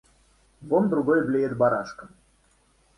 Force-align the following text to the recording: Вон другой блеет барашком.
Вон 0.61 0.89
другой 0.89 1.23
блеет 1.27 1.55
барашком. 1.55 2.09